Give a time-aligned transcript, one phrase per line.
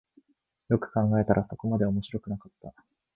[0.69, 2.73] よく考えたらそこまで面白くなかった